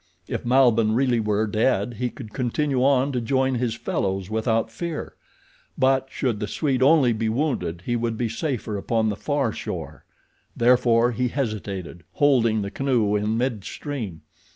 [0.27, 5.13] If Malbihn really were dead he could continue on to join his fellows without fear;
[5.77, 10.03] but should the Swede only be wounded he would be safer upon the far shore.
[10.57, 14.21] Therefore he hesitated, holding the canoe in mid stream.